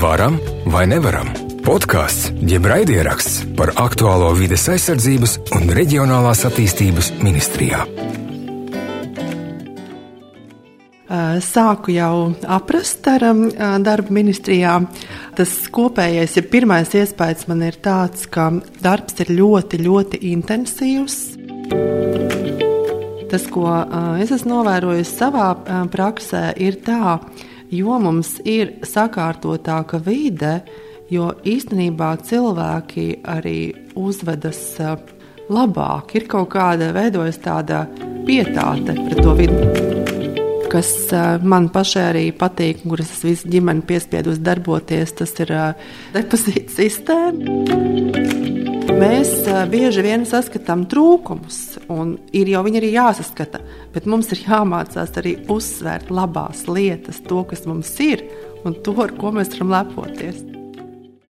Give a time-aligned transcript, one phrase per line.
[0.00, 1.28] Varam vai nevaram?
[1.60, 7.82] Podkāsts, jeb raidieraksts par aktuālo vides aizsardzības un reģionālās attīstības ministrijā.
[11.44, 13.26] Sāku jau aprast ar
[13.84, 14.78] darba ministrijā.
[15.36, 18.48] Tas kopējais, ja pirmais iespējas man ir tāds, ka
[18.80, 21.20] darbs ir ļoti, ļoti intensīvs.
[23.28, 23.68] Tas, ko
[24.16, 25.52] es esmu novērojis savā
[25.92, 27.20] praksē, ir tā,
[27.70, 30.60] jo mums ir sakārtotāka vide,
[31.10, 33.58] jo īstenībā cilvēki arī
[33.98, 34.62] uzvedas
[35.50, 36.14] labāk.
[36.18, 37.84] Ir kaut kāda veidojas tāda
[38.26, 39.98] pietāte pret to vidi
[40.70, 40.90] kas
[41.42, 45.50] man pašai arī patīk, kuras es visu ģimeni piespiedu darboties, tas ir
[46.14, 48.19] depozīta sistēma.
[49.00, 49.30] Mēs
[49.72, 53.62] bieži vien saskatām trūkumus, un ir jau viņi arī jāsaskata,
[53.94, 58.26] bet mums ir jāmācās arī uzsvērt labās lietas, to, kas mums ir,
[58.68, 60.49] un to, ar ko mēs varam lepoties.